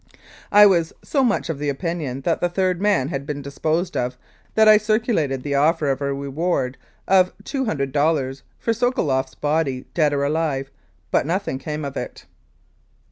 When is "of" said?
1.47-1.61, 3.95-4.17, 5.91-6.01, 7.07-7.37, 11.85-11.95